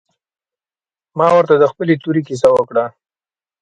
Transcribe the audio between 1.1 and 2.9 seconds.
ما ورته د خپلې تورې کيسه وکړه.